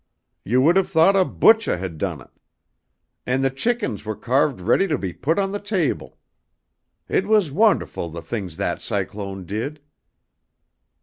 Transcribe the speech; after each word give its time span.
You 0.43 0.63
would 0.63 0.77
have 0.77 0.89
thought 0.89 1.15
a 1.15 1.23
butchah 1.23 1.77
had 1.77 1.99
done 1.99 2.21
it. 2.21 2.31
And 3.27 3.43
the 3.43 3.51
chickens 3.51 4.03
were 4.03 4.15
carved 4.15 4.59
ready 4.59 4.87
to 4.87 4.97
be 4.97 5.13
put 5.13 5.37
on 5.37 5.51
the 5.51 5.59
table. 5.59 6.17
It 7.07 7.27
was 7.27 7.51
wonderful 7.51 8.09
the 8.09 8.23
things 8.23 8.57
that 8.57 8.81
cyclone 8.81 9.45
did." 9.45 9.79